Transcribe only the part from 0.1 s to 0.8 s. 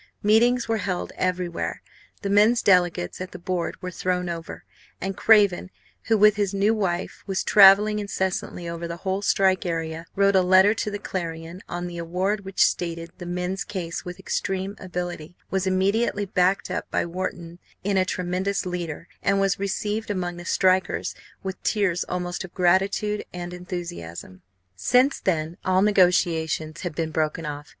Meetings were